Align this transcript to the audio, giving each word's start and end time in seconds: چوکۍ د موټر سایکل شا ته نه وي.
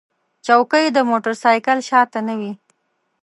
چوکۍ 0.45 0.85
د 0.91 0.97
موټر 1.09 1.33
سایکل 1.43 1.77
شا 1.89 2.01
ته 2.11 2.19
نه 2.27 2.33
وي. 2.39 2.51